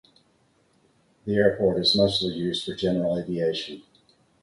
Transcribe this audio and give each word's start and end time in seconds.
The 1.25 1.35
airport 1.35 1.79
is 1.79 1.95
mostly 1.95 2.33
used 2.33 2.65
for 2.65 2.73
general 2.73 3.19
aviation. 3.19 3.83